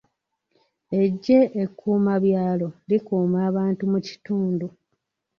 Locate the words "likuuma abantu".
2.89-3.83